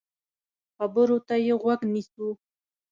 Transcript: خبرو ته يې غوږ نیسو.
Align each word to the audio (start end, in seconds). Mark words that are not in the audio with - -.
خبرو 0.77 1.17
ته 1.27 1.35
يې 1.45 1.53
غوږ 1.61 1.81
نیسو. 1.93 2.27